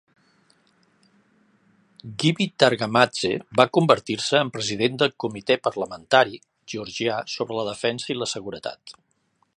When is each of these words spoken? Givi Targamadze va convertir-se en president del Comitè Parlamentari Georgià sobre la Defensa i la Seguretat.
Givi 2.23 2.47
Targamadze 2.63 3.31
va 3.61 3.67
convertir-se 3.79 4.41
en 4.47 4.51
president 4.57 4.97
del 5.03 5.15
Comitè 5.25 5.61
Parlamentari 5.69 6.43
Georgià 6.75 7.23
sobre 7.39 7.61
la 7.61 7.71
Defensa 7.73 8.15
i 8.17 8.21
la 8.23 8.31
Seguretat. 8.37 9.01